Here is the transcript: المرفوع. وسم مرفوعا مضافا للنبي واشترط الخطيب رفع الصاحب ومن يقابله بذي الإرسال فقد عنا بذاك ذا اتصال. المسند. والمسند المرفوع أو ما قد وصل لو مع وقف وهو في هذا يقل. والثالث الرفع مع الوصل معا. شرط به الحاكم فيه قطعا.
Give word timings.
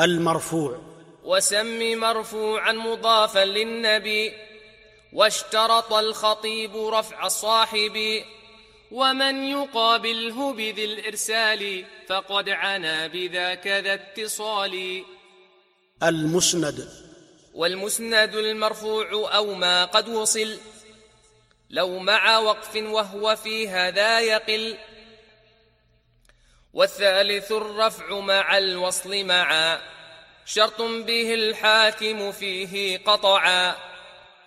المرفوع. 0.00 0.78
وسم 1.24 2.00
مرفوعا 2.00 2.72
مضافا 2.72 3.44
للنبي 3.44 4.32
واشترط 5.12 5.92
الخطيب 5.92 6.76
رفع 6.76 7.26
الصاحب 7.26 8.24
ومن 8.90 9.46
يقابله 9.46 10.52
بذي 10.52 10.84
الإرسال 10.84 11.84
فقد 12.08 12.48
عنا 12.48 13.06
بذاك 13.06 13.66
ذا 13.66 13.94
اتصال. 13.94 15.04
المسند. 16.02 16.88
والمسند 17.54 18.34
المرفوع 18.34 19.36
أو 19.36 19.54
ما 19.54 19.84
قد 19.84 20.08
وصل 20.08 20.58
لو 21.70 21.98
مع 21.98 22.38
وقف 22.38 22.76
وهو 22.76 23.36
في 23.36 23.68
هذا 23.68 24.20
يقل. 24.20 24.76
والثالث 26.76 27.52
الرفع 27.52 28.18
مع 28.20 28.58
الوصل 28.58 29.24
معا. 29.24 29.80
شرط 30.46 30.82
به 30.82 31.34
الحاكم 31.34 32.32
فيه 32.32 32.98
قطعا. 32.98 33.74